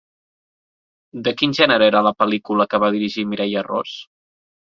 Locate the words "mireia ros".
3.35-3.93